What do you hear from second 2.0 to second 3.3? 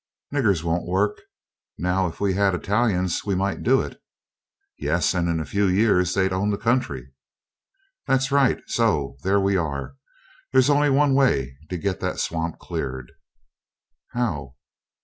if we had Italians